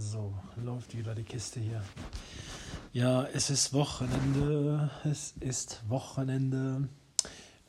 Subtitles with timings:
[0.00, 0.32] So,
[0.64, 1.82] läuft wieder die Kiste hier.
[2.92, 4.90] Ja, es ist Wochenende.
[5.02, 6.88] Es ist Wochenende.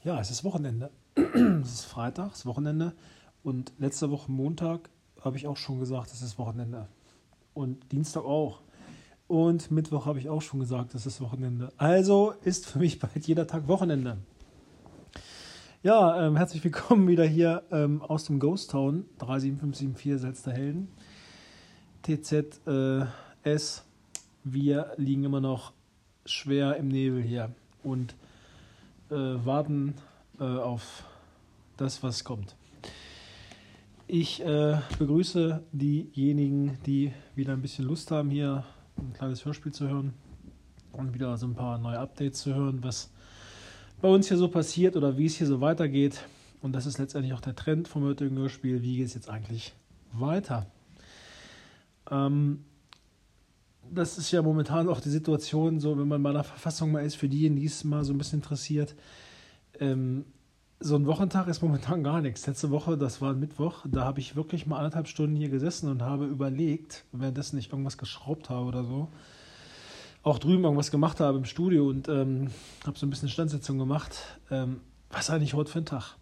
[0.03, 0.91] Ja, es ist Wochenende.
[1.15, 2.93] es ist Freitag, es ist Wochenende.
[3.41, 6.87] Und letzte Woche Montag habe ich auch schon gesagt, es ist Wochenende.
[7.55, 8.61] Und Dienstag auch.
[9.27, 11.73] Und Mittwoch habe ich auch schon gesagt, es ist Wochenende.
[11.77, 14.17] Also ist für mich bald jeder Tag Wochenende.
[15.81, 20.89] Ja, ähm, herzlich willkommen wieder hier ähm, aus dem Ghost Town 37574 Selster Helden.
[22.03, 22.59] TZS.
[22.65, 23.05] Äh,
[24.43, 25.73] wir liegen immer noch
[26.25, 27.51] schwer im Nebel hier
[27.83, 28.15] und
[29.09, 29.95] äh, warten
[30.39, 31.03] äh, auf
[31.77, 32.55] das, was kommt.
[34.07, 38.63] Ich äh, begrüße diejenigen, die wieder ein bisschen Lust haben, hier
[38.97, 40.13] ein kleines Hörspiel zu hören
[40.91, 43.11] und wieder so ein paar neue Updates zu hören, was
[44.01, 46.23] bei uns hier so passiert oder wie es hier so weitergeht.
[46.61, 48.81] Und das ist letztendlich auch der Trend vom heutigen Hörspiel.
[48.81, 49.73] Wie geht es jetzt eigentlich
[50.11, 50.65] weiter?
[52.09, 52.65] Ähm,
[53.91, 57.15] das ist ja momentan auch die Situation, so wenn man bei der Verfassung mal ist,
[57.15, 58.95] für diejenigen, die es mal so ein bisschen interessiert.
[59.79, 60.25] Ähm,
[60.79, 62.47] so ein Wochentag ist momentan gar nichts.
[62.47, 66.01] Letzte Woche, das war Mittwoch, da habe ich wirklich mal anderthalb Stunden hier gesessen und
[66.01, 69.09] habe überlegt, währenddessen ich irgendwas geschraubt habe oder so,
[70.23, 72.49] auch drüben irgendwas gemacht habe im Studio und ähm,
[72.85, 74.39] habe so ein bisschen Standsitzung gemacht.
[74.49, 76.15] Ähm, was eigentlich heute für ein Tag?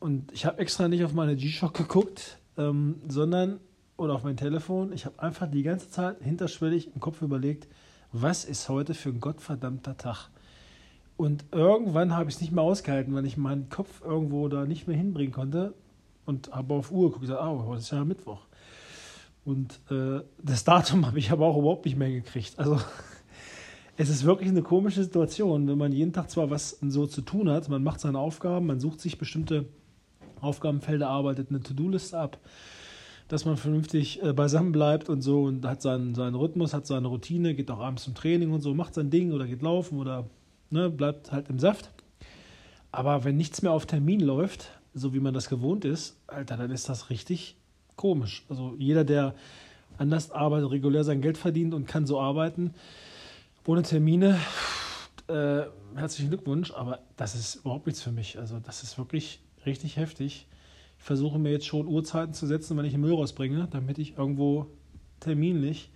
[0.00, 3.60] Und ich habe extra nicht auf meine G-Shock geguckt, ähm, sondern
[3.96, 4.92] oder auf mein Telefon.
[4.92, 7.68] Ich habe einfach die ganze Zeit hinterschwellig im Kopf überlegt,
[8.12, 10.28] was ist heute für ein gottverdammter Tag?
[11.16, 14.88] Und irgendwann habe ich es nicht mehr ausgehalten, weil ich meinen Kopf irgendwo da nicht
[14.88, 15.74] mehr hinbringen konnte
[16.26, 18.40] und habe auf Uhr geguckt und gesagt, oh, heute ist ja Mittwoch.
[19.44, 22.58] Und äh, das Datum habe ich aber auch überhaupt nicht mehr gekriegt.
[22.58, 22.80] Also
[23.96, 27.48] es ist wirklich eine komische Situation, wenn man jeden Tag zwar was so zu tun
[27.50, 29.66] hat, man macht seine Aufgaben, man sucht sich bestimmte
[30.40, 32.38] Aufgabenfelder, arbeitet eine To-Do-Liste ab,
[33.32, 37.08] dass man vernünftig äh, beisammen bleibt und so und hat seinen, seinen Rhythmus, hat seine
[37.08, 40.26] Routine, geht auch abends zum Training und so, macht sein Ding oder geht laufen oder
[40.68, 41.90] ne, bleibt halt im Saft.
[42.90, 46.70] Aber wenn nichts mehr auf Termin läuft, so wie man das gewohnt ist, Alter, dann
[46.70, 47.56] ist das richtig
[47.96, 48.44] komisch.
[48.50, 49.34] Also jeder, der
[49.96, 52.74] anders arbeitet, regulär sein Geld verdient und kann so arbeiten,
[53.66, 54.38] ohne Termine,
[55.28, 55.62] äh,
[55.94, 58.38] herzlichen Glückwunsch, aber das ist überhaupt nichts für mich.
[58.38, 60.46] Also das ist wirklich richtig heftig.
[61.02, 64.68] Versuche mir jetzt schon Uhrzeiten zu setzen, wenn ich den Müll rausbringe, damit ich irgendwo
[65.18, 65.90] terminlich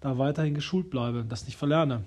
[0.00, 2.04] da weiterhin geschult bleibe, und das nicht verlerne.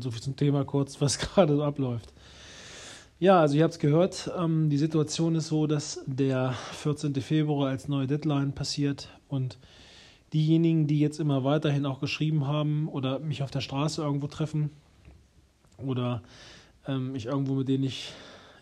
[0.00, 2.14] So viel zum Thema kurz, was gerade so abläuft.
[3.20, 7.14] Ja, also ihr habt es gehört, ähm, die Situation ist so, dass der 14.
[7.16, 9.58] Februar als neue Deadline passiert und
[10.32, 14.70] diejenigen, die jetzt immer weiterhin auch geschrieben haben oder mich auf der Straße irgendwo treffen
[15.76, 16.22] oder
[16.86, 18.12] ähm, ich irgendwo mit denen ich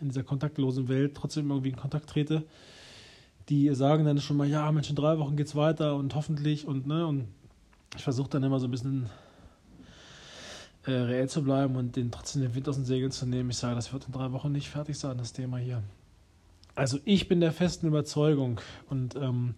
[0.01, 2.43] in dieser kontaktlosen Welt trotzdem irgendwie in Kontakt trete,
[3.49, 6.87] die sagen dann schon mal, ja, Mensch, in drei Wochen geht's weiter und hoffentlich und
[6.87, 7.27] ne, und
[7.95, 9.09] ich versuche dann immer so ein bisschen
[10.85, 13.49] äh, reell zu bleiben und den trotzdem den Wind aus den Segeln zu nehmen.
[13.49, 15.81] Ich sage, das wird in drei Wochen nicht fertig sein, das Thema hier.
[16.75, 19.55] Also ich bin der festen Überzeugung und ähm,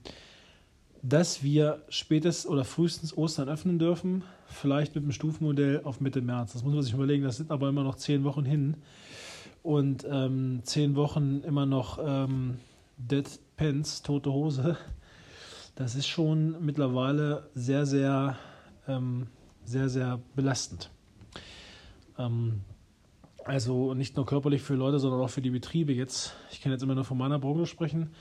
[1.02, 6.54] dass wir spätestens oder frühestens Ostern öffnen dürfen, vielleicht mit dem Stufenmodell auf Mitte März.
[6.54, 8.76] Das muss man sich überlegen, das sind aber immer noch zehn Wochen hin
[9.64, 12.58] und ähm, zehn Wochen immer noch ähm,
[12.98, 13.28] Dead
[13.58, 14.78] Pants, tote Hose.
[15.76, 18.38] Das ist schon mittlerweile sehr, sehr,
[18.88, 19.28] ähm,
[19.64, 20.90] sehr, sehr belastend.
[22.18, 22.62] Ähm,
[23.46, 26.36] also nicht nur körperlich für Leute, sondern auch für die Betriebe jetzt.
[26.52, 28.12] Ich kann jetzt immer nur von meiner Branche sprechen.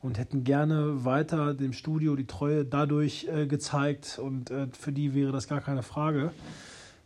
[0.00, 5.14] und hätten gerne weiter dem Studio die Treue dadurch äh, gezeigt und äh, für die
[5.14, 6.32] wäre das gar keine Frage.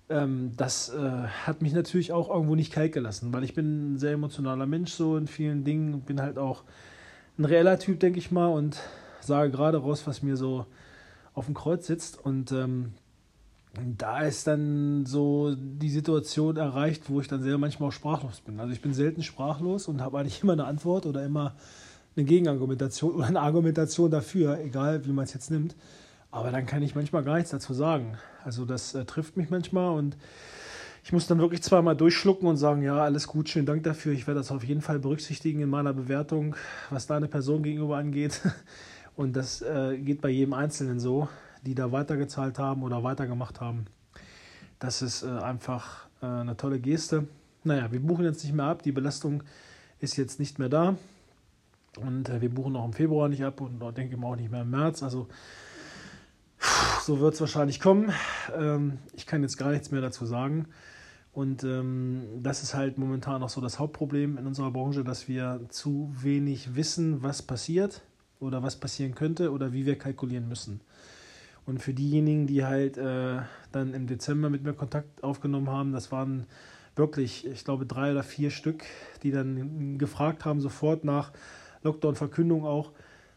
[0.08, 0.98] Ähm, das äh,
[1.46, 4.92] hat mich natürlich auch irgendwo nicht kalt gelassen, weil ich bin ein sehr emotionaler Mensch
[4.92, 6.64] so in vielen Dingen, bin halt auch
[7.38, 8.78] ein reeller Typ, denke ich mal, und
[9.20, 10.66] sage gerade raus, was mir so
[11.32, 12.92] auf dem Kreuz sitzt und ähm,
[13.98, 18.60] da ist dann so die Situation erreicht, wo ich dann sehr manchmal auch sprachlos bin.
[18.60, 21.54] Also ich bin selten sprachlos und habe eigentlich immer eine Antwort oder immer
[22.16, 25.74] eine Gegenargumentation oder eine Argumentation dafür, egal wie man es jetzt nimmt.
[26.34, 28.18] Aber dann kann ich manchmal gar nichts dazu sagen.
[28.42, 30.16] Also das äh, trifft mich manchmal und
[31.04, 34.12] ich muss dann wirklich zweimal durchschlucken und sagen, ja, alles gut, schönen Dank dafür.
[34.12, 36.56] Ich werde das auf jeden Fall berücksichtigen in meiner Bewertung,
[36.90, 38.40] was deine Person gegenüber angeht.
[39.14, 41.28] Und das äh, geht bei jedem Einzelnen so,
[41.64, 43.84] die da weitergezahlt haben oder weitergemacht haben.
[44.80, 47.28] Das ist äh, einfach äh, eine tolle Geste.
[47.62, 48.82] Naja, wir buchen jetzt nicht mehr ab.
[48.82, 49.44] Die Belastung
[50.00, 50.96] ist jetzt nicht mehr da.
[52.00, 54.62] Und äh, wir buchen auch im Februar nicht ab und denke mal auch nicht mehr
[54.62, 55.04] im März.
[55.04, 55.28] Also
[57.02, 58.12] so wird es wahrscheinlich kommen.
[58.56, 60.66] Ähm, ich kann jetzt gar nichts mehr dazu sagen.
[61.32, 65.60] Und ähm, das ist halt momentan noch so das Hauptproblem in unserer Branche, dass wir
[65.68, 68.02] zu wenig wissen, was passiert
[68.38, 70.80] oder was passieren könnte oder wie wir kalkulieren müssen.
[71.66, 73.38] Und für diejenigen, die halt äh,
[73.72, 76.46] dann im Dezember mit mir Kontakt aufgenommen haben, das waren
[76.94, 78.84] wirklich, ich glaube, drei oder vier Stück,
[79.22, 81.32] die dann gefragt haben, sofort nach
[81.82, 82.92] Lockdown-Verkündung auch,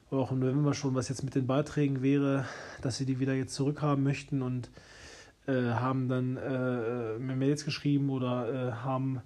[0.10, 2.46] oder auch im November schon, was jetzt mit den Beiträgen wäre,
[2.82, 4.70] dass sie die wieder jetzt zurückhaben möchten und
[5.48, 9.22] äh, haben dann äh, mir Mails geschrieben oder äh, haben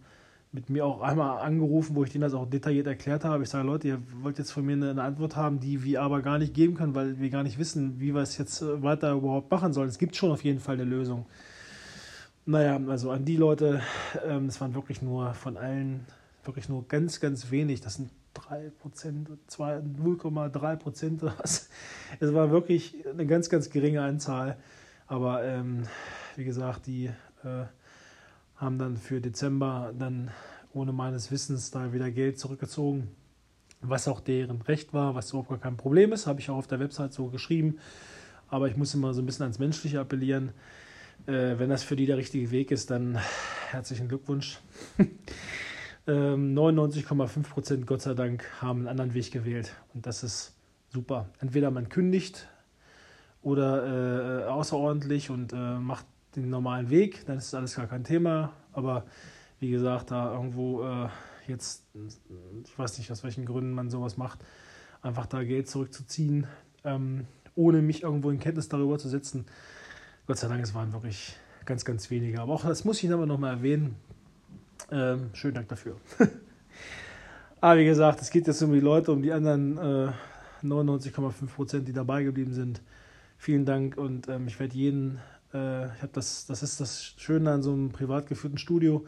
[0.53, 3.43] mit mir auch einmal angerufen, wo ich denen das auch detailliert erklärt habe.
[3.43, 6.21] Ich sage, Leute, ihr wollt jetzt von mir eine, eine Antwort haben, die wir aber
[6.21, 9.13] gar nicht geben können, weil wir gar nicht wissen, wie wir es jetzt äh, weiter
[9.13, 9.89] überhaupt machen sollen.
[9.89, 11.25] Es gibt schon auf jeden Fall eine Lösung.
[12.45, 13.81] Naja, also an die Leute,
[14.27, 16.05] ähm, es waren wirklich nur von allen,
[16.43, 17.81] wirklich nur ganz, ganz wenig.
[17.81, 21.69] Das sind 3%, 0,3 Prozent oder was.
[22.19, 24.57] Es war wirklich eine ganz, ganz geringe Anzahl.
[25.07, 25.83] Aber ähm,
[26.35, 27.07] wie gesagt, die
[27.43, 27.65] äh,
[28.55, 30.31] haben dann für Dezember dann
[30.73, 33.09] ohne meines Wissens da wieder Geld zurückgezogen,
[33.81, 36.67] was auch deren Recht war, was überhaupt gar kein Problem ist, habe ich auch auf
[36.67, 37.79] der Website so geschrieben.
[38.47, 40.51] Aber ich muss immer so ein bisschen ans Menschliche appellieren.
[41.25, 43.17] Äh, wenn das für die der richtige Weg ist, dann
[43.69, 44.59] herzlichen Glückwunsch.
[46.07, 49.73] 99,5 ähm, Prozent, Gott sei Dank, haben einen anderen Weg gewählt.
[49.93, 50.55] Und das ist
[50.89, 51.29] super.
[51.39, 52.47] Entweder man kündigt
[53.41, 56.05] oder äh, außerordentlich und äh, macht
[56.35, 58.53] den normalen Weg, dann ist alles gar kein Thema.
[58.73, 59.05] Aber
[59.59, 61.09] wie gesagt, da irgendwo äh,
[61.47, 61.85] jetzt,
[62.63, 64.39] ich weiß nicht, aus welchen Gründen man sowas macht,
[65.01, 66.47] einfach da Geld zurückzuziehen,
[66.83, 69.45] ähm, ohne mich irgendwo in Kenntnis darüber zu setzen.
[70.25, 72.41] Gott sei Dank, es waren wirklich ganz, ganz wenige.
[72.41, 73.95] Aber auch das muss ich aber nochmal erwähnen.
[74.91, 75.97] Ähm, schönen Dank dafür.
[77.59, 80.11] Aber wie gesagt, es geht jetzt um die Leute, um die anderen äh,
[80.63, 82.81] 99,5 Prozent, die dabei geblieben sind.
[83.37, 85.19] Vielen Dank und ähm, ich werde jeden,
[85.53, 89.05] äh, ich habe das, das ist das Schöne an so einem privat geführten Studio,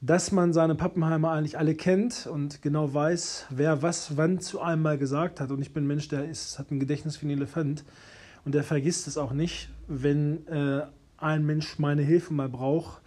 [0.00, 4.82] dass man seine Pappenheimer eigentlich alle kennt und genau weiß, wer was wann zu einem
[4.82, 5.50] mal gesagt hat.
[5.50, 7.84] Und ich bin ein Mensch, der ist, hat ein Gedächtnis wie ein Elefant
[8.44, 10.82] und der vergisst es auch nicht, wenn äh,
[11.16, 13.00] ein Mensch meine Hilfe mal braucht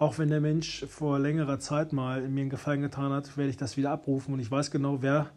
[0.00, 3.58] auch wenn der Mensch vor längerer Zeit mal mir einen Gefallen getan hat, werde ich
[3.58, 5.30] das wieder abrufen und ich weiß genau, wer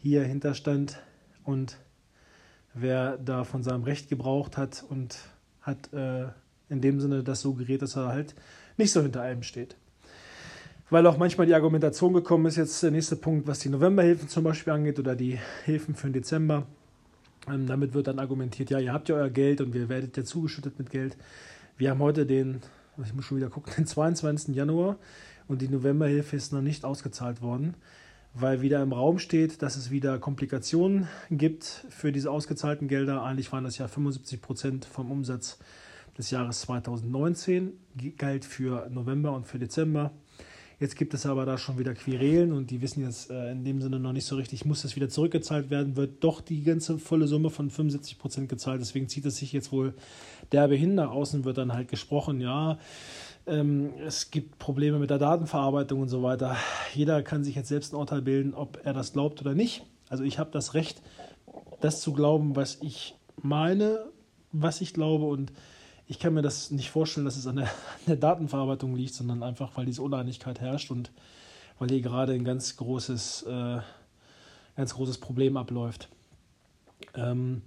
[0.00, 1.00] hier hinterstand
[1.44, 1.78] und
[2.74, 5.20] wer da von seinem Recht gebraucht hat und
[5.62, 6.24] hat äh,
[6.68, 8.34] in dem Sinne das so gerät, dass er halt
[8.76, 9.76] nicht so hinter allem steht.
[10.90, 14.42] Weil auch manchmal die Argumentation gekommen ist, jetzt der nächste Punkt, was die Novemberhilfen zum
[14.42, 16.66] Beispiel angeht oder die Hilfen für den Dezember.
[17.48, 20.24] Ähm, damit wird dann argumentiert, ja, ihr habt ja euer Geld und wir werdet ja
[20.24, 21.16] zugeschüttet mit Geld.
[21.76, 22.60] Wir haben heute den
[23.04, 24.54] ich muss schon wieder gucken, den 22.
[24.54, 24.96] Januar
[25.46, 27.74] und die Novemberhilfe ist noch nicht ausgezahlt worden,
[28.34, 33.22] weil wieder im Raum steht, dass es wieder Komplikationen gibt für diese ausgezahlten Gelder.
[33.22, 35.58] Eigentlich waren das ja 75 Prozent vom Umsatz
[36.16, 37.72] des Jahres 2019,
[38.16, 40.12] galt für November und für Dezember.
[40.80, 43.80] Jetzt gibt es aber da schon wieder Querelen und die wissen jetzt äh, in dem
[43.80, 47.26] Sinne noch nicht so richtig, muss das wieder zurückgezahlt werden, wird doch die ganze volle
[47.26, 48.80] Summe von 75 Prozent gezahlt.
[48.80, 49.94] Deswegen zieht es sich jetzt wohl
[50.52, 50.94] derbe hin.
[50.94, 52.78] Nach außen wird dann halt gesprochen, ja,
[53.48, 56.56] ähm, es gibt Probleme mit der Datenverarbeitung und so weiter.
[56.94, 59.84] Jeder kann sich jetzt selbst ein Urteil bilden, ob er das glaubt oder nicht.
[60.08, 61.02] Also ich habe das Recht,
[61.80, 64.06] das zu glauben, was ich meine,
[64.52, 65.52] was ich glaube und
[66.08, 69.42] ich kann mir das nicht vorstellen, dass es an der, an der, Datenverarbeitung liegt, sondern
[69.42, 71.12] einfach, weil diese Uneinigkeit herrscht und
[71.78, 73.78] weil hier gerade ein ganz großes, äh,
[74.76, 76.08] ganz großes Problem abläuft.
[77.14, 77.62] Ähm,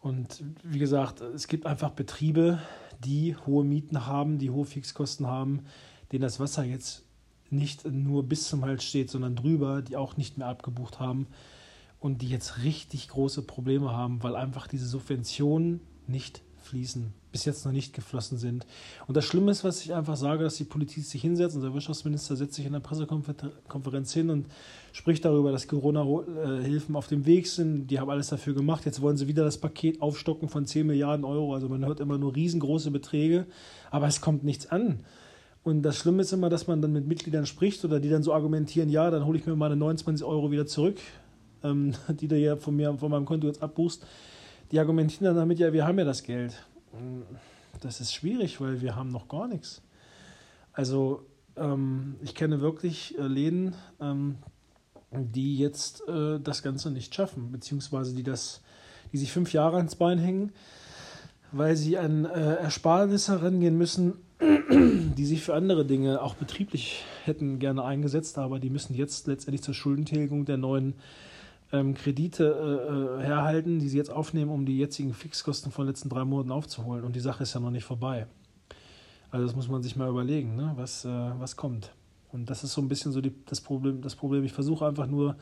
[0.00, 2.58] Und wie gesagt, es gibt einfach Betriebe,
[3.04, 5.64] die hohe Mieten haben, die hohe Fixkosten haben,
[6.10, 7.04] denen das Wasser jetzt
[7.50, 11.28] nicht nur bis zum Hals steht, sondern drüber, die auch nicht mehr abgebucht haben
[12.00, 16.42] und die jetzt richtig große Probleme haben, weil einfach diese Subventionen nicht
[16.72, 18.66] fließen, bis jetzt noch nicht geflossen sind.
[19.06, 21.74] Und das Schlimme ist, was ich einfach sage, dass die Politik sich hinsetzt und der
[21.74, 24.46] Wirtschaftsminister setzt sich in der Pressekonferenz hin und
[24.94, 27.88] spricht darüber, dass Corona-Hilfen auf dem Weg sind.
[27.88, 28.86] Die haben alles dafür gemacht.
[28.86, 31.52] Jetzt wollen sie wieder das Paket aufstocken von 10 Milliarden Euro.
[31.52, 33.46] Also man hört immer nur riesengroße Beträge,
[33.90, 35.00] aber es kommt nichts an.
[35.62, 38.32] Und das Schlimme ist immer, dass man dann mit Mitgliedern spricht oder die dann so
[38.32, 40.98] argumentieren, ja, dann hole ich mir meine 29 Euro wieder zurück,
[41.62, 44.06] ähm, die du ja von mir, von meinem Konto jetzt abbuchst.
[44.72, 46.66] Die argumentieren dann damit, ja, wir haben ja das Geld.
[47.80, 49.82] Das ist schwierig, weil wir haben noch gar nichts.
[50.72, 51.26] Also
[51.56, 54.36] ähm, ich kenne wirklich äh, Läden, ähm,
[55.10, 58.62] die jetzt äh, das Ganze nicht schaffen, beziehungsweise die das,
[59.12, 60.52] die sich fünf Jahre ans Bein hängen,
[61.50, 67.58] weil sie an äh, Ersparnisse herangehen müssen, die sich für andere Dinge auch betrieblich hätten
[67.58, 70.94] gerne eingesetzt, aber die müssen jetzt letztendlich zur Schuldentilgung der neuen
[71.72, 75.90] ähm, Kredite äh, äh, herhalten, die sie jetzt aufnehmen, um die jetzigen Fixkosten von den
[75.90, 77.04] letzten drei Monaten aufzuholen.
[77.04, 78.26] Und die Sache ist ja noch nicht vorbei.
[79.30, 80.72] Also das muss man sich mal überlegen, ne?
[80.76, 81.92] was, äh, was kommt.
[82.30, 84.44] Und das ist so ein bisschen so die, das, Problem, das Problem.
[84.44, 85.36] Ich versuche einfach nur,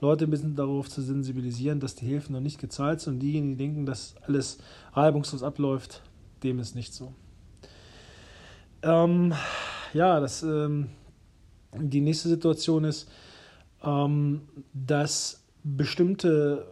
[0.00, 3.56] Leute ein bisschen darauf zu sensibilisieren, dass die Hilfen noch nicht gezahlt sind und diejenigen,
[3.56, 4.58] die denken, dass alles
[4.92, 6.02] reibungslos abläuft,
[6.42, 7.14] dem ist nicht so.
[8.82, 9.32] Ähm,
[9.92, 10.90] ja, das, ähm,
[11.74, 13.08] die nächste Situation ist,
[13.82, 16.66] ähm, dass bestimmte,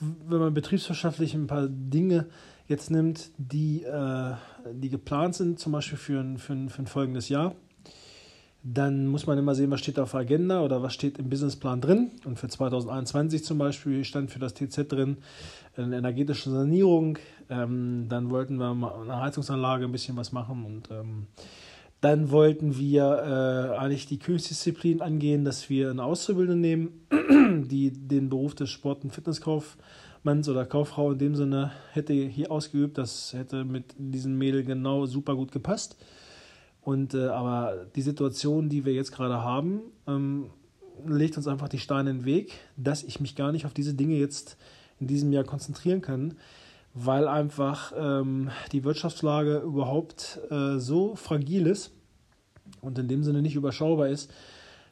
[0.00, 2.26] wenn man betriebswirtschaftlich ein paar Dinge
[2.66, 4.32] jetzt nimmt, die, äh,
[4.72, 7.54] die geplant sind, zum Beispiel für ein, für, ein, für ein folgendes Jahr,
[8.62, 11.80] dann muss man immer sehen, was steht auf der Agenda oder was steht im Businessplan
[11.80, 12.10] drin.
[12.24, 15.18] Und für 2021 zum Beispiel stand für das TZ drin
[15.76, 17.18] eine energetische Sanierung.
[17.48, 21.26] Ähm, dann wollten wir mal eine Heizungsanlage ein bisschen was machen und ähm,
[22.06, 28.28] dann wollten wir äh, eigentlich die Königsdisziplin angehen, dass wir eine Auszubildende nehmen, die den
[28.28, 32.96] Beruf des Sport- und Fitnesskaufmanns oder Kauffrau in dem Sinne hätte hier ausgeübt.
[32.96, 35.96] Das hätte mit diesem Mädel genau super gut gepasst.
[36.80, 40.50] Und äh, aber die Situation, die wir jetzt gerade haben, ähm,
[41.08, 43.94] legt uns einfach die Steine in den Weg, dass ich mich gar nicht auf diese
[43.94, 44.56] Dinge jetzt
[45.00, 46.34] in diesem Jahr konzentrieren kann,
[46.94, 51.95] weil einfach ähm, die Wirtschaftslage überhaupt äh, so fragil ist
[52.86, 54.30] und in dem Sinne nicht überschaubar ist,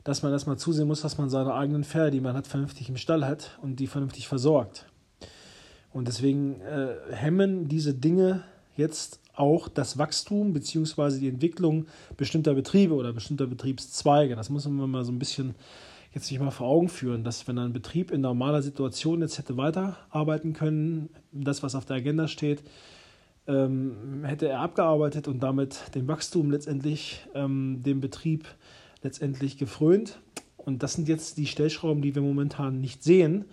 [0.05, 2.97] dass man erstmal zusehen muss, dass man seine eigenen Pferde, die man hat, vernünftig im
[2.97, 4.87] Stall hat und die vernünftig versorgt.
[5.93, 8.43] Und deswegen äh, hemmen diese Dinge
[8.77, 11.19] jetzt auch das Wachstum bzw.
[11.19, 11.87] die Entwicklung
[12.17, 14.37] bestimmter Betriebe oder bestimmter Betriebszweige.
[14.37, 15.55] Das muss man mal so ein bisschen
[16.13, 19.57] jetzt sich mal vor Augen führen, dass wenn ein Betrieb in normaler Situation jetzt hätte
[19.57, 22.63] weiterarbeiten können, das, was auf der Agenda steht,
[23.47, 28.47] ähm, hätte er abgearbeitet und damit dem Wachstum letztendlich, ähm, dem Betrieb
[29.03, 30.21] letztendlich gefrönt.
[30.57, 33.45] Und das sind jetzt die Stellschrauben, die wir momentan nicht sehen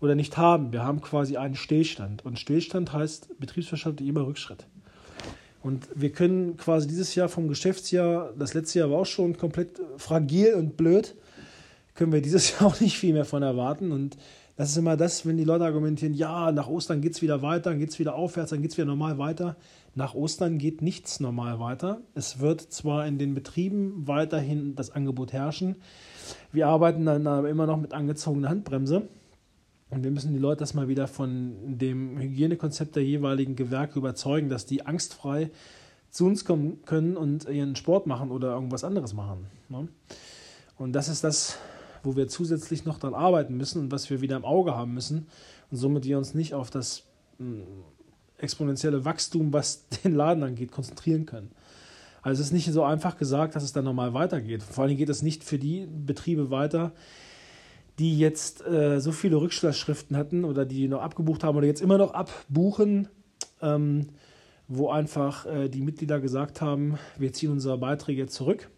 [0.00, 0.72] oder nicht haben.
[0.72, 2.24] Wir haben quasi einen Stillstand.
[2.24, 4.66] Und Stillstand heißt betriebswirtschaftlich immer Rückschritt.
[5.62, 9.80] Und wir können quasi dieses Jahr vom Geschäftsjahr, das letzte Jahr war auch schon komplett
[9.96, 11.14] fragil und blöd,
[11.94, 13.92] können wir dieses Jahr auch nicht viel mehr von erwarten.
[13.92, 14.16] Und
[14.56, 17.70] das ist immer das, wenn die Leute argumentieren, ja, nach Ostern geht es wieder weiter,
[17.70, 19.56] dann geht es wieder aufwärts, dann geht es wieder normal weiter.
[19.94, 22.00] Nach Ostern geht nichts normal weiter.
[22.14, 25.76] Es wird zwar in den Betrieben weiterhin das Angebot herrschen,
[26.52, 29.08] wir arbeiten dann aber immer noch mit angezogener Handbremse.
[29.90, 34.48] Und wir müssen die Leute das mal wieder von dem Hygienekonzept der jeweiligen Gewerke überzeugen,
[34.48, 35.50] dass die angstfrei
[36.10, 39.46] zu uns kommen können und ihren Sport machen oder irgendwas anderes machen.
[39.68, 39.86] Ne?
[40.76, 41.58] Und das ist das,
[42.06, 45.26] wo wir zusätzlich noch daran arbeiten müssen und was wir wieder im Auge haben müssen
[45.70, 47.04] und somit wir uns nicht auf das
[47.38, 47.62] hm,
[48.38, 51.50] exponentielle Wachstum, was den Laden angeht, konzentrieren können.
[52.22, 54.62] Also es ist nicht so einfach gesagt, dass es dann normal weitergeht.
[54.62, 56.92] Vor allem geht es nicht für die Betriebe weiter,
[57.98, 61.98] die jetzt äh, so viele Rückschlagsschriften hatten oder die noch abgebucht haben oder jetzt immer
[61.98, 63.08] noch abbuchen,
[63.62, 64.08] ähm,
[64.68, 68.68] wo einfach äh, die Mitglieder gesagt haben, wir ziehen unsere Beiträge zurück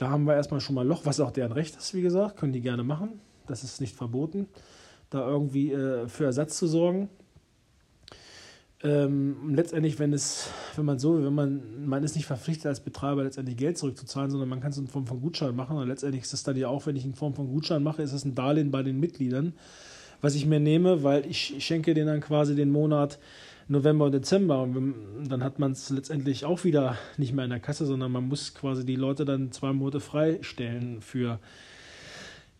[0.00, 2.54] da haben wir erstmal schon mal Loch, was auch deren Recht ist, wie gesagt, können
[2.54, 3.20] die gerne machen.
[3.46, 4.46] Das ist nicht verboten,
[5.10, 7.10] da irgendwie äh, für Ersatz zu sorgen.
[8.82, 13.24] Ähm, letztendlich, wenn es, wenn man so, wenn man, man ist nicht verpflichtet als Betreiber
[13.24, 15.76] letztendlich Geld zurückzuzahlen, sondern man kann es in Form von Gutschein machen.
[15.76, 18.14] Und letztendlich ist es dann ja auch, wenn ich in Form von Gutschein mache, ist
[18.14, 19.52] es ein Darlehen bei den Mitgliedern,
[20.22, 23.18] was ich mir nehme, weil ich, schenke denen dann quasi den Monat
[23.70, 24.62] November und Dezember.
[24.62, 28.28] Und dann hat man es letztendlich auch wieder nicht mehr in der Kasse, sondern man
[28.28, 31.38] muss quasi die Leute dann zwei Monate freistellen für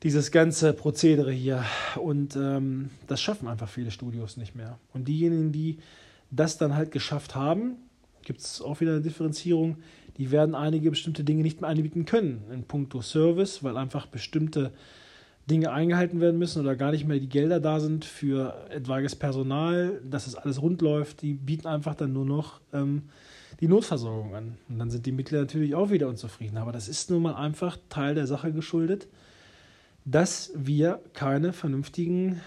[0.02, 1.64] dieses ganze Prozedere hier.
[1.96, 4.78] Und ähm, das schaffen einfach viele Studios nicht mehr.
[4.92, 5.78] Und diejenigen, die
[6.30, 7.76] das dann halt geschafft haben,
[8.22, 9.78] gibt es auch wieder eine Differenzierung,
[10.16, 14.72] die werden einige bestimmte Dinge nicht mehr anbieten können in puncto Service, weil einfach bestimmte
[15.50, 20.00] Dinge eingehalten werden müssen oder gar nicht mehr die Gelder da sind für etwaiges Personal,
[20.08, 21.22] dass es alles rund läuft.
[21.22, 23.02] Die bieten einfach dann nur noch ähm,
[23.60, 24.58] die Notversorgung an.
[24.68, 26.56] Und dann sind die Mitglieder natürlich auch wieder unzufrieden.
[26.56, 29.08] Aber das ist nun mal einfach Teil der Sache geschuldet,
[30.04, 32.40] dass wir keine vernünftigen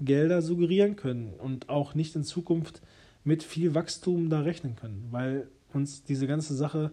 [0.00, 2.82] Gelder suggerieren können und auch nicht in Zukunft
[3.24, 6.90] mit viel Wachstum da rechnen können, weil uns diese ganze Sache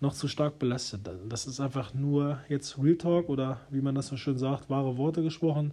[0.00, 1.08] noch zu stark belastet.
[1.28, 4.96] Das ist einfach nur jetzt Real Talk oder wie man das so schön sagt, wahre
[4.96, 5.72] Worte gesprochen.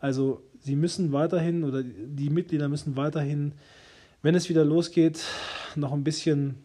[0.00, 3.52] Also sie müssen weiterhin oder die Mitglieder müssen weiterhin,
[4.22, 5.22] wenn es wieder losgeht,
[5.76, 6.56] noch ein bisschen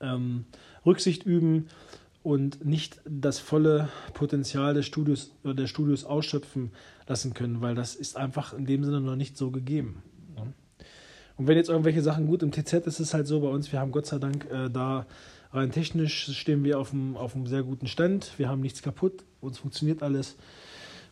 [0.00, 0.46] ähm,
[0.86, 1.68] Rücksicht üben
[2.22, 6.72] und nicht das volle Potenzial des Studios, der Studios ausschöpfen
[7.06, 10.02] lassen können, weil das ist einfach in dem Sinne noch nicht so gegeben.
[11.40, 13.72] Und wenn jetzt irgendwelche Sachen gut im TZ ist, ist es halt so bei uns,
[13.72, 15.06] wir haben Gott sei Dank äh, da
[15.52, 18.38] rein technisch stehen wir auf einem, auf einem sehr guten Stand.
[18.38, 20.36] Wir haben nichts kaputt, uns funktioniert alles.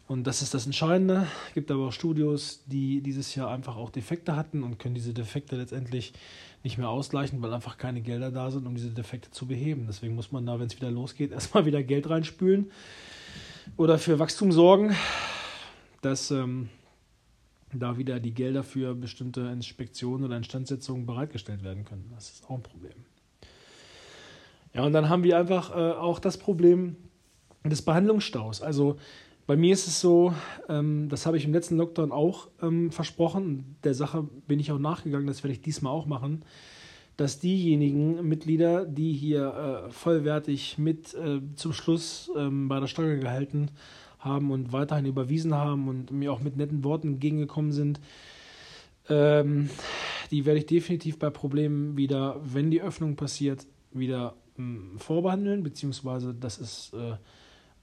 [0.07, 1.27] Und das ist das Entscheidende.
[1.49, 5.13] Es gibt aber auch Studios, die dieses Jahr einfach auch Defekte hatten und können diese
[5.13, 6.15] Defekte letztendlich
[6.65, 9.85] nicht mehr ausgleichen, weil einfach keine Gelder da sind, um diese Defekte zu beheben.
[9.87, 12.71] Deswegen muss man da, wenn es wieder losgeht, erstmal wieder Geld reinspülen
[13.77, 14.97] oder für Wachstum sorgen,
[16.01, 16.71] dass ähm,
[17.73, 22.11] da wieder die Gelder für bestimmte Inspektionen oder Instandsetzungen bereitgestellt werden können.
[22.15, 22.95] Das ist auch ein Problem.
[24.79, 26.95] Ja, und dann haben wir einfach äh, auch das Problem
[27.65, 28.63] des Behandlungsstaus.
[28.63, 28.97] Also
[29.45, 30.33] bei mir ist es so,
[30.69, 33.75] ähm, das habe ich im letzten Lockdown auch ähm, versprochen.
[33.83, 36.45] Der Sache bin ich auch nachgegangen, das werde ich diesmal auch machen,
[37.17, 43.19] dass diejenigen Mitglieder, die hier äh, vollwertig mit äh, zum Schluss ähm, bei der Stange
[43.19, 43.73] gehalten
[44.21, 48.01] haben und weiterhin überwiesen haben und mir auch mit netten Worten entgegengekommen sind.
[49.09, 49.71] Ähm,
[50.31, 54.37] die werde ich definitiv bei Problemen wieder, wenn die Öffnung passiert, wieder
[54.97, 57.17] vorbehandeln, beziehungsweise das ist äh,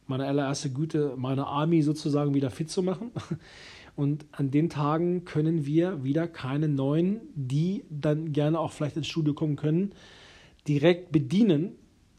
[0.07, 3.11] meine allererste Güte, meine Army sozusagen wieder fit zu machen.
[3.95, 9.07] Und an den Tagen können wir wieder keine neuen, die dann gerne auch vielleicht ins
[9.07, 9.93] Studio kommen können,
[10.67, 11.71] direkt bedienen.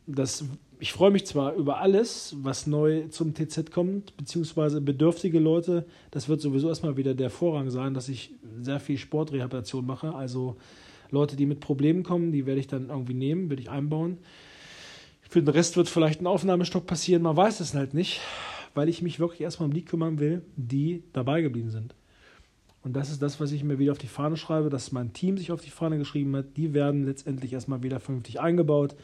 [0.07, 0.45] Das
[0.79, 5.87] ich freue mich zwar über alles, was neu zum TZ kommt, beziehungsweise bedürftige Leute.
[6.11, 10.15] Das wird sowieso erstmal wieder der Vorrang sein, dass ich sehr viel Sportrehabilitation mache.
[10.15, 10.57] Also
[11.11, 14.19] Leute, die mit Problemen kommen, die werde ich dann irgendwie nehmen, werde ich einbauen.
[15.29, 18.21] Für den Rest wird vielleicht ein Aufnahmestock passieren, man weiß es halt nicht,
[18.75, 21.95] weil ich mich wirklich erstmal um die kümmern will, die dabei geblieben sind.
[22.83, 25.37] Und das ist das, was ich mir wieder auf die Fahne schreibe, dass mein Team
[25.37, 26.57] sich auf die Fahne geschrieben hat.
[26.57, 28.95] Die werden letztendlich erstmal wieder vernünftig eingebaut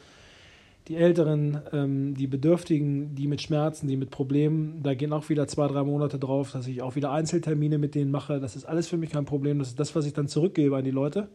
[0.89, 5.47] die Älteren, ähm, die Bedürftigen, die mit Schmerzen, die mit Problemen, da gehen auch wieder
[5.47, 8.41] zwei, drei Monate drauf, dass ich auch wieder Einzeltermine mit denen mache.
[8.41, 9.59] Das ist alles für mich kein Problem.
[9.59, 11.29] Das ist das, was ich dann zurückgebe an die Leute.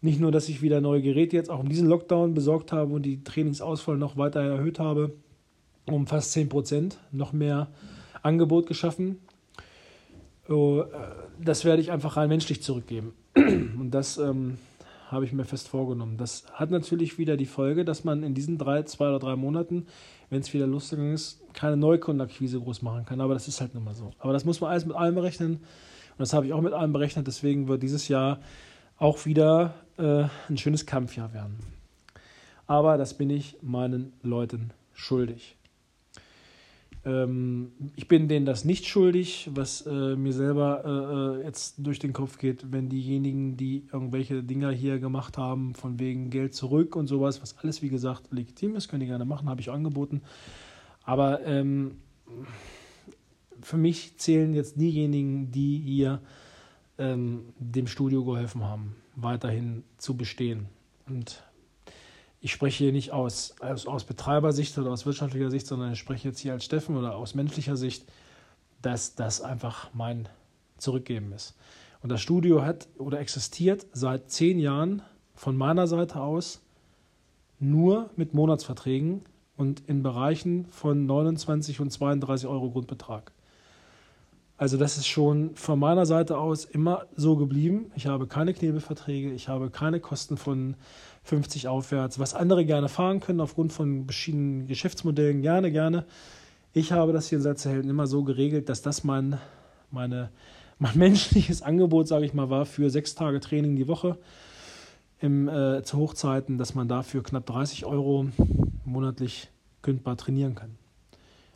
[0.00, 3.02] Nicht nur, dass ich wieder neue Geräte jetzt auch um diesen Lockdown besorgt habe und
[3.02, 5.14] die Trainingsausfall noch weiter erhöht habe,
[5.86, 7.68] um fast 10 Prozent, noch mehr
[8.22, 9.18] Angebot geschaffen.
[10.48, 10.86] Oh, äh,
[11.44, 13.12] das werde ich einfach rein menschlich zurückgeben.
[13.36, 14.58] Und das ähm,
[15.10, 16.16] habe ich mir fest vorgenommen.
[16.16, 19.86] Das hat natürlich wieder die Folge, dass man in diesen drei, zwei oder drei Monaten,
[20.30, 23.20] wenn es wieder losgegangen ist, keine Neukundenakquise groß machen kann.
[23.20, 24.10] Aber das ist halt nun mal so.
[24.18, 25.54] Aber das muss man alles mit allem berechnen.
[25.54, 27.26] Und das habe ich auch mit allem berechnet.
[27.26, 28.40] Deswegen wird dieses Jahr
[28.98, 31.58] auch wieder äh, ein schönes Kampfjahr werden.
[32.66, 35.56] Aber das bin ich meinen Leuten schuldig.
[37.04, 41.98] Ähm, ich bin denen das nicht schuldig, was äh, mir selber äh, äh, jetzt durch
[41.98, 46.96] den Kopf geht, wenn diejenigen, die irgendwelche Dinger hier gemacht haben, von wegen Geld zurück
[46.96, 50.22] und sowas, was alles wie gesagt legitim ist, können die gerne machen, habe ich angeboten.
[51.04, 51.92] Aber ähm,
[53.62, 56.20] für mich zählen jetzt diejenigen, die hier
[56.98, 60.68] ähm, dem Studio geholfen haben, weiterhin zu bestehen.
[61.06, 61.42] Und
[62.40, 66.28] ich spreche hier nicht aus, aus, aus Betreibersicht oder aus wirtschaftlicher Sicht, sondern ich spreche
[66.28, 68.04] jetzt hier als Steffen oder aus menschlicher Sicht,
[68.82, 70.28] dass das einfach mein
[70.76, 71.56] Zurückgeben ist.
[72.02, 75.02] Und das Studio hat oder existiert seit zehn Jahren
[75.34, 76.60] von meiner Seite aus
[77.58, 79.22] nur mit Monatsverträgen
[79.56, 83.32] und in Bereichen von 29 und 32 Euro Grundbetrag.
[84.58, 87.92] Also das ist schon von meiner Seite aus immer so geblieben.
[87.94, 90.74] Ich habe keine Knebelverträge, ich habe keine Kosten von
[91.22, 96.04] 50 aufwärts, was andere gerne fahren können aufgrund von verschiedenen Geschäftsmodellen, gerne, gerne.
[96.72, 99.38] Ich habe das hier in Salzerhelden immer so geregelt, dass das mein,
[99.92, 100.30] meine,
[100.80, 104.18] mein menschliches Angebot, sage ich mal, war für sechs Tage Training die Woche
[105.20, 108.26] im, äh, zu Hochzeiten, dass man dafür knapp 30 Euro
[108.84, 109.50] monatlich
[109.82, 110.76] kündbar trainieren kann.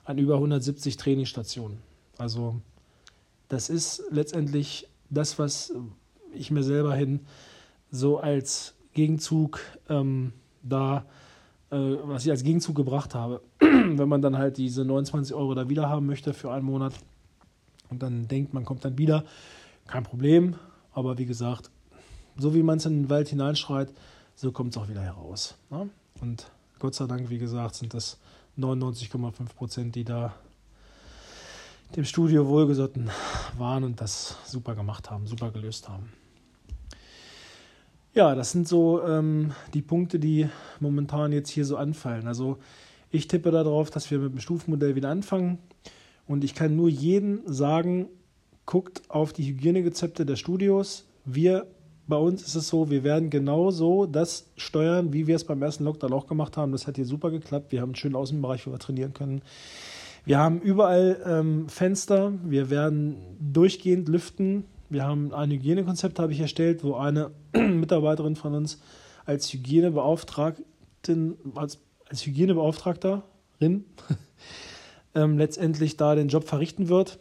[0.04, 1.78] an über 170 Trainingsstationen.
[2.18, 2.60] Also
[3.52, 5.74] das ist letztendlich das, was
[6.32, 7.20] ich mir selber hin
[7.90, 9.60] so als Gegenzug
[9.90, 11.04] ähm, da,
[11.70, 13.42] äh, was ich als Gegenzug gebracht habe.
[13.60, 16.94] Wenn man dann halt diese 29 Euro da wieder haben möchte für einen Monat
[17.90, 19.22] und dann denkt, man kommt dann wieder,
[19.86, 20.56] kein Problem.
[20.94, 21.70] Aber wie gesagt,
[22.38, 23.92] so wie man es in den Wald hineinschreit,
[24.34, 25.56] so kommt es auch wieder heraus.
[25.68, 25.90] Ne?
[26.22, 28.18] Und Gott sei Dank, wie gesagt, sind das
[28.58, 30.34] 99,5 Prozent, die da
[31.96, 33.10] dem Studio wohlgesotten
[33.58, 36.12] waren und das super gemacht haben, super gelöst haben.
[38.14, 40.48] Ja, das sind so ähm, die Punkte, die
[40.80, 42.26] momentan jetzt hier so anfallen.
[42.26, 42.58] Also
[43.10, 45.58] ich tippe darauf, dass wir mit dem Stufenmodell wieder anfangen.
[46.26, 48.08] Und ich kann nur jedem sagen,
[48.66, 51.04] guckt auf die Hygienegezepte der Studios.
[51.24, 51.66] Wir,
[52.06, 55.84] bei uns ist es so, wir werden genauso das steuern, wie wir es beim ersten
[55.84, 56.72] Lockdown auch gemacht haben.
[56.72, 57.72] Das hat hier super geklappt.
[57.72, 59.42] Wir haben einen schönen Außenbereich, wo wir trainieren können.
[60.24, 62.32] Wir haben überall ähm, Fenster.
[62.44, 64.64] Wir werden durchgehend lüften.
[64.88, 68.80] Wir haben ein Hygienekonzept, habe ich erstellt, wo eine Mitarbeiterin von uns
[69.24, 73.22] als Hygienebeauftragten, als, als Hygienebeauftragterin
[75.14, 77.18] ähm, letztendlich da den Job verrichten wird.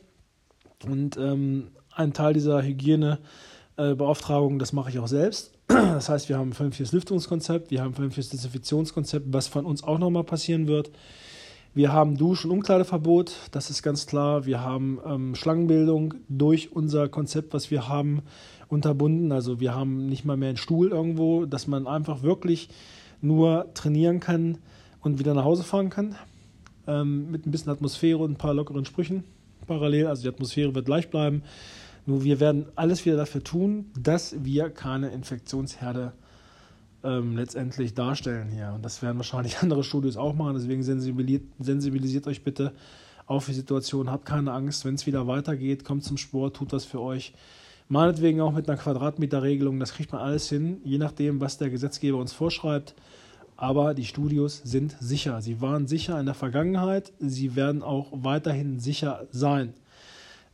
[0.86, 5.54] Und ähm, ein Teil dieser Hygienebeauftragung, äh, das mache ich auch selbst.
[5.72, 9.84] Das heißt, wir haben ein vernünftiges Lüftungskonzept, wir haben ein vernünftiges Desinfektionskonzept, was von uns
[9.84, 10.92] auch nochmal passieren wird.
[11.74, 14.46] Wir haben Dusch- und Umkleideverbot, das ist ganz klar.
[14.46, 18.24] Wir haben ähm, Schlangenbildung durch unser Konzept, was wir haben,
[18.68, 19.32] unterbunden.
[19.32, 22.68] Also wir haben nicht mal mehr einen Stuhl irgendwo, dass man einfach wirklich
[23.22, 24.58] nur trainieren kann
[25.00, 26.16] und wieder nach Hause fahren kann.
[26.88, 29.24] Ähm, mit ein bisschen Atmosphäre und ein paar lockeren Sprüchen
[29.66, 30.08] parallel.
[30.08, 31.42] Also die Atmosphäre wird gleich bleiben.
[32.06, 36.12] Nur wir werden alles wieder dafür tun, dass wir keine Infektionsherde
[37.04, 38.72] ähm, letztendlich darstellen hier.
[38.76, 40.56] Und das werden wahrscheinlich andere Studios auch machen.
[40.56, 42.74] Deswegen sensibilisiert, sensibilisiert euch bitte
[43.26, 44.10] auf die Situation.
[44.10, 44.86] Habt keine Angst.
[44.86, 47.34] Wenn es wieder weitergeht, kommt zum Sport, tut das für euch.
[47.88, 49.80] Meinetwegen auch mit einer Quadratmeterregelung.
[49.80, 52.96] Das kriegt man alles hin, je nachdem, was der Gesetzgeber uns vorschreibt.
[53.58, 55.42] Aber die Studios sind sicher.
[55.42, 57.12] Sie waren sicher in der Vergangenheit.
[57.20, 59.74] Sie werden auch weiterhin sicher sein.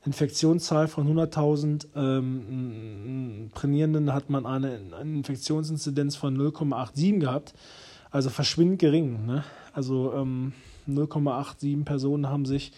[0.07, 7.53] Infektionszahl von 100.000 ähm, Trainierenden hat man eine, eine Infektionsinzidenz von 0,87 gehabt,
[8.09, 9.25] also verschwindend gering.
[9.25, 9.43] Ne?
[9.73, 10.53] Also ähm,
[10.87, 12.71] 0,87 Personen haben sich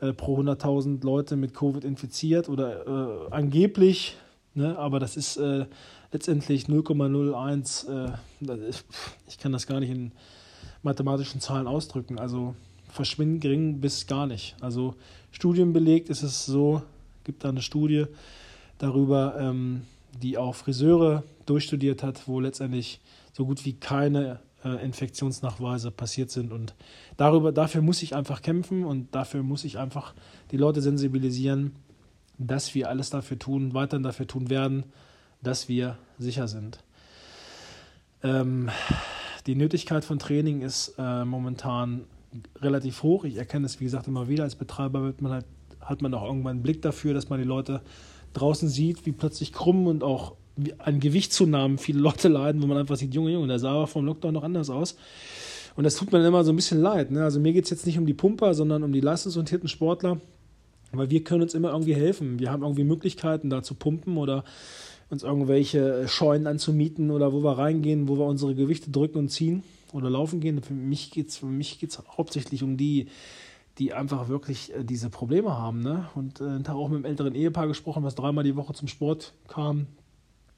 [0.00, 4.16] äh, pro 100.000 Leute mit Covid infiziert oder äh, angeblich,
[4.54, 4.78] ne?
[4.78, 5.66] aber das ist äh,
[6.10, 8.06] letztendlich 0,01.
[8.06, 8.70] Äh,
[9.28, 10.12] ich kann das gar nicht in
[10.82, 12.18] mathematischen Zahlen ausdrücken.
[12.18, 12.54] Also
[12.92, 14.54] verschwindend gering bis gar nicht.
[14.60, 14.94] Also
[15.32, 16.82] studienbelegt ist es so,
[17.24, 18.04] gibt da eine Studie
[18.78, 19.82] darüber, ähm,
[20.22, 23.00] die auch Friseure durchstudiert hat, wo letztendlich
[23.32, 26.52] so gut wie keine äh, Infektionsnachweise passiert sind.
[26.52, 26.74] Und
[27.16, 30.14] darüber, dafür muss ich einfach kämpfen und dafür muss ich einfach
[30.50, 31.72] die Leute sensibilisieren,
[32.38, 34.84] dass wir alles dafür tun, weiterhin dafür tun werden,
[35.42, 36.78] dass wir sicher sind.
[38.22, 38.70] Ähm,
[39.46, 42.04] die Nötigkeit von Training ist äh, momentan
[42.60, 43.24] relativ hoch.
[43.24, 44.44] Ich erkenne es, wie gesagt, immer wieder.
[44.44, 45.46] Als Betreiber wird man halt,
[45.80, 47.82] hat man auch irgendwann einen Blick dafür, dass man die Leute
[48.32, 50.34] draußen sieht, wie plötzlich krumm und auch
[50.78, 54.04] an Gewichtszunahmen viele Leute leiden, wo man einfach sieht, Junge, Junge, der sah aber vom
[54.04, 54.96] Lockdown noch anders aus.
[55.74, 57.10] Und das tut mir immer so ein bisschen leid.
[57.10, 57.24] Ne?
[57.24, 60.20] Also mir geht es jetzt nicht um die Pumper, sondern um die leistungsorientierten Sportler.
[60.92, 62.38] Weil wir können uns immer irgendwie helfen.
[62.38, 64.44] Wir haben irgendwie Möglichkeiten, da zu pumpen oder
[65.08, 69.62] uns irgendwelche Scheunen anzumieten oder wo wir reingehen, wo wir unsere Gewichte drücken und ziehen
[69.92, 70.62] oder laufen gehen.
[70.62, 71.40] Für mich geht es
[71.78, 73.08] geht's hauptsächlich um die,
[73.78, 75.80] die einfach wirklich äh, diese Probleme haben.
[75.80, 76.08] Ne?
[76.14, 78.88] Und äh, einen Tag auch mit einem älteren Ehepaar gesprochen, was dreimal die Woche zum
[78.88, 79.86] Sport kam,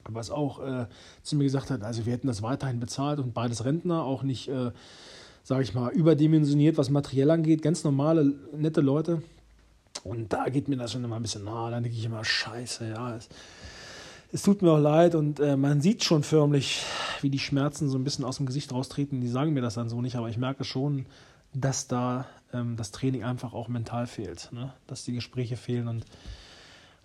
[0.09, 0.87] was auch äh,
[1.23, 4.49] zu mir gesagt hat, also wir hätten das weiterhin bezahlt und beides Rentner, auch nicht,
[4.49, 4.73] äh,
[5.42, 9.23] sage ich mal, überdimensioniert, was materiell angeht, ganz normale, nette Leute.
[10.03, 11.70] Und da geht mir das schon immer ein bisschen nah.
[11.70, 13.16] Dann denke ich immer, scheiße, ja.
[13.16, 13.29] Es,
[14.35, 16.85] es tut mir auch leid und äh, man sieht schon förmlich,
[17.20, 19.20] wie die Schmerzen so ein bisschen aus dem Gesicht raustreten.
[19.20, 21.07] Die sagen mir das dann so nicht, aber ich merke schon,
[21.53, 24.73] dass da ähm, das Training einfach auch mental fehlt, ne?
[24.88, 25.87] dass die Gespräche fehlen.
[25.87, 26.05] Und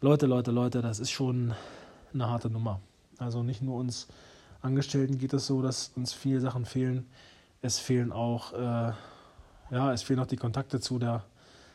[0.01, 1.53] Leute, Leute, Leute, das ist schon
[2.15, 2.81] eine harte Nummer.
[3.19, 4.07] Also nicht nur uns
[4.63, 7.05] Angestellten geht es so, dass uns viele Sachen fehlen.
[7.61, 8.91] Es fehlen auch, äh,
[9.69, 11.23] ja, es fehlen auch die Kontakte zu der,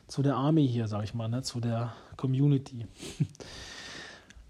[0.08, 1.42] zu der Army hier, sag ich mal, ne?
[1.42, 2.88] zu der Community.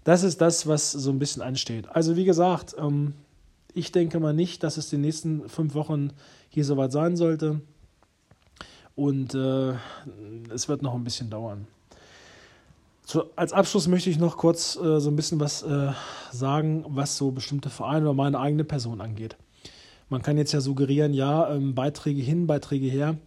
[0.05, 1.89] Das ist das, was so ein bisschen ansteht.
[1.89, 3.15] Also wie gesagt, ähm,
[3.73, 6.11] ich denke mal nicht, dass es die nächsten fünf Wochen
[6.47, 7.59] hier soweit sein sollte.
[8.95, 9.73] Und äh,
[10.53, 11.67] es wird noch ein bisschen dauern.
[13.03, 15.91] Zu, als Abschluss möchte ich noch kurz äh, so ein bisschen was äh,
[16.31, 19.35] sagen, was so bestimmte Vereine oder meine eigene Person angeht.
[20.09, 23.17] Man kann jetzt ja suggerieren, ja, ähm, Beiträge hin, Beiträge her.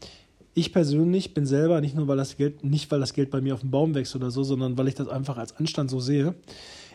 [0.58, 3.54] Ich persönlich bin selber, nicht nur weil das Geld, nicht weil das Geld bei mir
[3.54, 6.34] auf dem Baum wächst oder so, sondern weil ich das einfach als Anstand so sehe.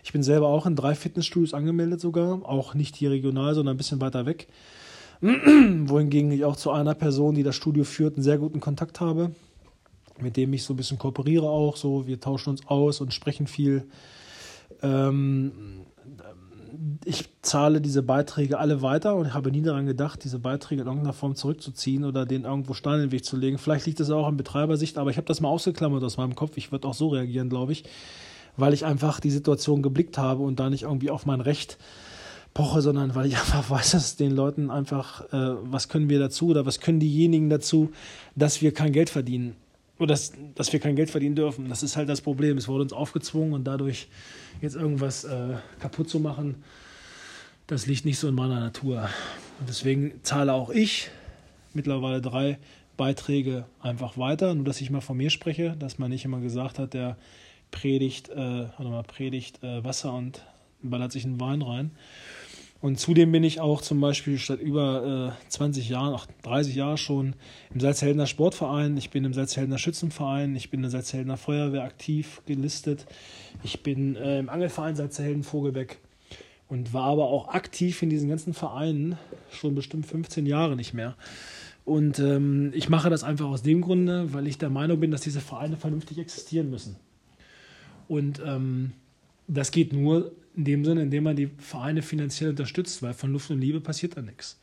[0.04, 3.78] Ich bin selber auch in drei Fitnessstudios angemeldet sogar, auch nicht hier regional, sondern ein
[3.78, 4.48] bisschen weiter weg.
[5.22, 9.32] Wohingegen ich auch zu einer Person, die das Studio führt, einen sehr guten Kontakt habe,
[10.20, 11.78] mit dem ich so ein bisschen kooperiere auch.
[11.78, 13.86] So, wir tauschen uns aus und sprechen viel.
[14.84, 15.52] Ähm,
[17.06, 21.14] ich zahle diese Beiträge alle weiter und habe nie daran gedacht, diese Beiträge in irgendeiner
[21.14, 23.58] Form zurückzuziehen oder den irgendwo Stein in den Weg zu legen.
[23.58, 26.58] Vielleicht liegt es auch an Betreibersicht, aber ich habe das mal ausgeklammert aus meinem Kopf.
[26.58, 27.84] Ich würde auch so reagieren, glaube ich,
[28.58, 31.78] weil ich einfach die Situation geblickt habe und da nicht irgendwie auf mein Recht
[32.54, 36.48] poche, sondern weil ich einfach weiß, dass den Leuten einfach, äh, was können wir dazu
[36.48, 37.92] oder was können diejenigen dazu,
[38.36, 39.56] dass wir kein Geld verdienen
[40.04, 41.70] oder dass, dass wir kein Geld verdienen dürfen.
[41.70, 42.58] Das ist halt das Problem.
[42.58, 44.08] Es wurde uns aufgezwungen und dadurch
[44.62, 46.64] jetzt irgendwas äh, kaputt zu machen,
[47.68, 49.10] das liegt nicht so in meiner Natur.
[49.60, 51.10] Und deswegen zahle auch ich
[51.74, 52.60] mittlerweile drei
[52.98, 56.78] Beiträge einfach weiter, nur dass ich mal von mir spreche, dass man nicht immer gesagt
[56.78, 57.18] hat, der
[57.72, 60.44] predigt, äh, warte mal, predigt äh, Wasser und
[60.82, 61.92] ballert sich einen Wein rein.
[62.84, 66.98] Und zudem bin ich auch zum Beispiel seit über äh, 20 Jahren, auch 30 Jahren
[66.98, 67.34] schon
[67.74, 72.42] im Salzheldener Sportverein, ich bin im Salzheldener Schützenverein, ich bin in der Salzheldener Feuerwehr aktiv
[72.46, 73.06] gelistet,
[73.64, 76.00] ich bin äh, im Angelverein Salzhelden Vogelbeck
[76.68, 79.18] und war aber auch aktiv in diesen ganzen Vereinen
[79.50, 81.16] schon bestimmt 15 Jahre nicht mehr.
[81.86, 85.22] Und ähm, ich mache das einfach aus dem Grunde, weil ich der Meinung bin, dass
[85.22, 86.98] diese Vereine vernünftig existieren müssen.
[88.10, 88.92] Und ähm,
[89.48, 93.50] das geht nur in dem Sinne, indem man die Vereine finanziell unterstützt, weil von Luft
[93.50, 94.60] und Liebe passiert da nichts.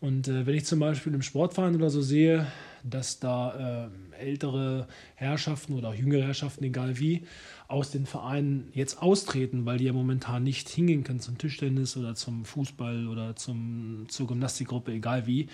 [0.00, 2.46] Und äh, wenn ich zum Beispiel im Sportverein oder so sehe,
[2.82, 7.24] dass da äh, ältere Herrschaften oder auch jüngere Herrschaften, egal wie,
[7.68, 12.14] aus den Vereinen jetzt austreten, weil die ja momentan nicht hingehen können zum Tischtennis oder
[12.14, 15.48] zum Fußball oder zum, zur Gymnastikgruppe, egal wie.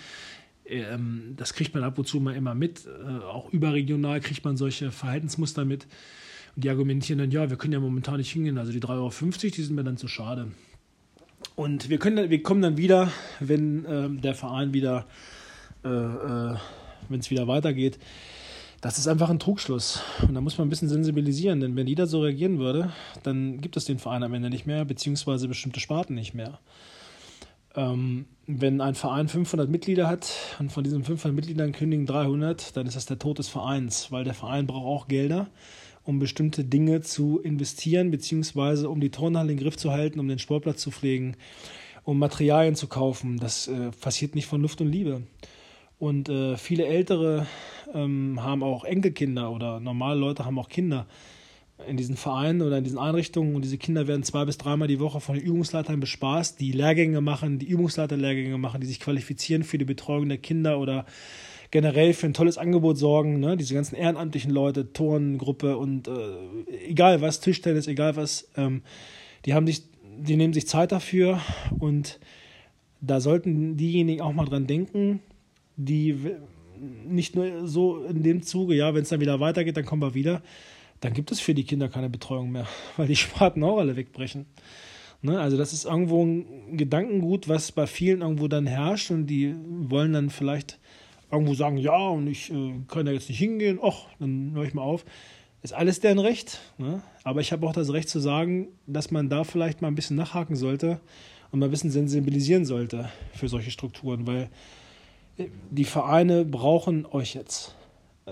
[0.65, 2.85] Ähm, das kriegt man ab und zu mal immer mit.
[2.85, 5.87] Äh, auch überregional kriegt man solche Verhaltensmuster mit.
[6.57, 9.11] Die argumentieren dann, ja, wir können ja momentan nicht hingehen, also die 3,50 Euro,
[9.55, 10.47] die sind mir dann zu schade.
[11.55, 15.05] Und wir, können, wir kommen dann wieder, wenn äh, der Verein wieder,
[15.85, 16.55] äh, äh,
[17.09, 17.99] wenn es wieder weitergeht.
[18.81, 20.01] Das ist einfach ein Trugschluss.
[20.27, 22.91] Und da muss man ein bisschen sensibilisieren, denn wenn jeder so reagieren würde,
[23.21, 26.59] dann gibt es den Verein am Ende nicht mehr, beziehungsweise bestimmte Sparten nicht mehr.
[27.75, 32.87] Ähm, wenn ein Verein 500 Mitglieder hat und von diesen 500 Mitgliedern kündigen 300, dann
[32.87, 35.47] ist das der Tod des Vereins, weil der Verein braucht auch Gelder
[36.07, 40.27] um bestimmte Dinge zu investieren, beziehungsweise um die Turnhalle in den Griff zu halten, um
[40.29, 41.35] den Sportplatz zu pflegen,
[42.05, 43.37] um Materialien zu kaufen.
[43.37, 45.23] Das äh, passiert nicht von Luft und Liebe.
[45.99, 47.45] Und äh, viele Ältere
[47.93, 51.07] ähm, haben auch Enkelkinder oder normale Leute haben auch Kinder
[51.85, 55.01] in diesen Vereinen oder in diesen Einrichtungen und diese Kinder werden zwei bis dreimal die
[55.01, 59.77] Woche von den Übungsleitern bespaßt, die Lehrgänge machen, die Übungsleiterlehrgänge machen, die sich qualifizieren für
[59.77, 61.05] die Betreuung der Kinder oder
[61.71, 63.39] generell für ein tolles Angebot sorgen.
[63.39, 63.57] Ne?
[63.57, 66.11] Diese ganzen ehrenamtlichen Leute, Turnengruppe und äh,
[66.87, 68.81] egal was, Tischtennis, egal was, ähm,
[69.45, 69.83] die haben sich,
[70.17, 71.41] die nehmen sich Zeit dafür
[71.79, 72.19] und
[73.01, 75.19] da sollten diejenigen auch mal dran denken,
[75.75, 76.17] die
[77.05, 80.13] nicht nur so in dem Zuge, ja, wenn es dann wieder weitergeht, dann kommen wir
[80.13, 80.41] wieder,
[80.99, 84.45] dann gibt es für die Kinder keine Betreuung mehr, weil die Sparten auch alle wegbrechen.
[85.21, 85.39] Ne?
[85.39, 90.13] Also das ist irgendwo ein Gedankengut, was bei vielen irgendwo dann herrscht und die wollen
[90.13, 90.79] dann vielleicht
[91.31, 94.73] irgendwo sagen, ja, und ich äh, kann da jetzt nicht hingehen, ach, dann höre ich
[94.73, 95.05] mal auf.
[95.61, 96.59] Ist alles deren Recht.
[96.77, 97.01] Ne?
[97.23, 100.15] Aber ich habe auch das Recht zu sagen, dass man da vielleicht mal ein bisschen
[100.15, 100.99] nachhaken sollte
[101.51, 104.49] und mal ein bisschen sensibilisieren sollte für solche Strukturen, weil
[105.37, 107.75] äh, die Vereine brauchen euch jetzt.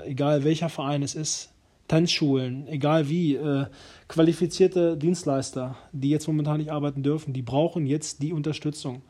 [0.06, 1.52] Egal welcher Verein es ist,
[1.88, 3.66] Tanzschulen, egal wie, äh,
[4.08, 9.02] qualifizierte Dienstleister, die jetzt momentan nicht arbeiten dürfen, die brauchen jetzt die Unterstützung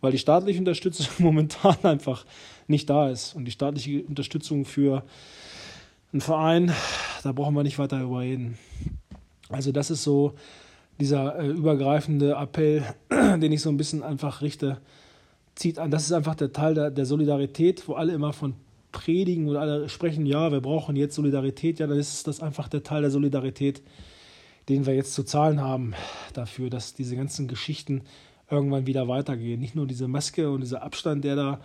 [0.00, 2.24] weil die staatliche Unterstützung momentan einfach
[2.68, 3.34] nicht da ist.
[3.34, 5.04] Und die staatliche Unterstützung für
[6.12, 6.72] einen Verein,
[7.22, 8.58] da brauchen wir nicht weiter darüber reden.
[9.48, 10.34] Also das ist so
[10.98, 14.78] dieser äh, übergreifende Appell, den ich so ein bisschen einfach richte,
[15.54, 15.90] zieht an.
[15.90, 18.54] Das ist einfach der Teil der, der Solidarität, wo alle immer von
[18.92, 21.78] predigen oder alle sprechen, ja, wir brauchen jetzt Solidarität.
[21.78, 23.82] Ja, dann ist das einfach der Teil der Solidarität,
[24.68, 25.94] den wir jetzt zu zahlen haben
[26.32, 28.02] dafür, dass diese ganzen Geschichten
[28.50, 29.60] irgendwann wieder weitergehen.
[29.60, 31.60] Nicht nur diese Maske und dieser Abstand, der da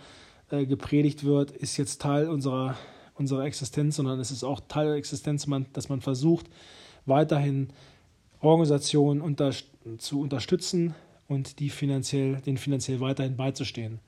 [0.52, 2.76] äh, gepredigt wird, ist jetzt Teil unserer,
[3.14, 6.46] unserer Existenz, sondern es ist auch Teil der Existenz, dass man versucht,
[7.06, 7.68] weiterhin
[8.40, 9.52] Organisationen unter,
[9.98, 10.94] zu unterstützen
[11.26, 14.00] und die finanziell, denen finanziell weiterhin beizustehen.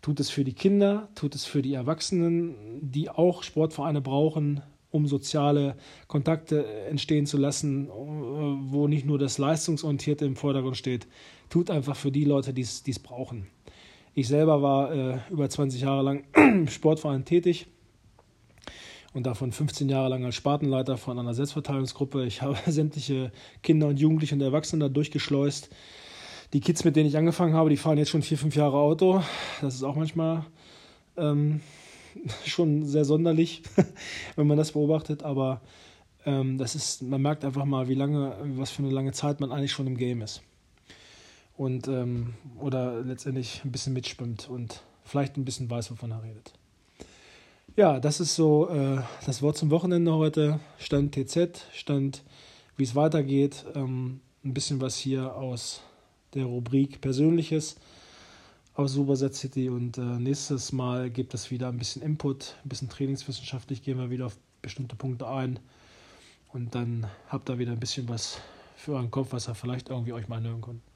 [0.00, 5.06] Tut es für die Kinder, tut es für die Erwachsenen, die auch Sportvereine brauchen, um
[5.06, 5.76] soziale
[6.06, 11.06] Kontakte entstehen zu lassen, äh, wo nicht nur das Leistungsorientierte im Vordergrund steht,
[11.50, 13.48] tut einfach für die Leute, die es brauchen.
[14.18, 17.68] Ich selber war äh, über 20 Jahre lang im Sportverein tätig
[19.14, 22.26] und davon 15 Jahre lang als Spartenleiter von einer Selbstverteidigungsgruppe.
[22.26, 23.30] Ich habe sämtliche
[23.62, 25.70] Kinder und Jugendliche und Erwachsene da durchgeschleust.
[26.52, 29.22] Die Kids, mit denen ich angefangen habe, die fahren jetzt schon vier, fünf Jahre Auto.
[29.60, 30.44] Das ist auch manchmal
[31.16, 31.60] ähm,
[32.44, 33.62] schon sehr sonderlich,
[34.34, 35.60] wenn man das beobachtet, aber
[36.26, 39.52] ähm, das ist, man merkt einfach mal, wie lange, was für eine lange Zeit man
[39.52, 40.42] eigentlich schon im Game ist.
[41.58, 46.54] Und ähm, oder letztendlich ein bisschen mitschwimmt und vielleicht ein bisschen weiß, wovon er redet.
[47.76, 50.60] Ja, das ist so äh, das Wort zum Wochenende heute.
[50.78, 52.22] Stand TZ, Stand,
[52.76, 53.66] wie es weitergeht.
[53.74, 55.82] Ähm, ein bisschen was hier aus
[56.32, 57.76] der Rubrik Persönliches
[58.78, 62.88] aus Superset City und äh, nächstes Mal gibt es wieder ein bisschen Input, ein bisschen
[62.88, 65.58] trainingswissenschaftlich, gehen wir wieder auf bestimmte Punkte ein
[66.52, 68.38] und dann habt ihr wieder ein bisschen was
[68.76, 70.87] für euren Kopf, was ihr vielleicht irgendwie euch mal anhören könnt.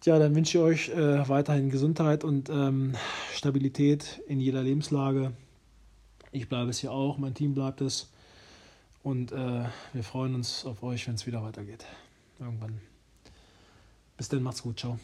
[0.00, 2.94] Tja, dann wünsche ich euch äh, weiterhin Gesundheit und ähm,
[3.34, 5.32] Stabilität in jeder Lebenslage.
[6.32, 8.08] Ich bleibe es hier auch, mein Team bleibt es.
[9.02, 11.84] Und äh, wir freuen uns auf euch, wenn es wieder weitergeht.
[12.38, 12.80] Irgendwann.
[14.16, 14.98] Bis dann, macht's gut, ciao.